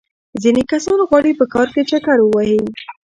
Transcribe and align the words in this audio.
ځینې 0.41 0.61
کسان 0.71 0.99
غواړي 1.09 1.31
په 1.39 1.45
ښار 1.51 1.67
کې 1.73 1.81
چکر 1.91 2.17
ووهي. 2.21 2.59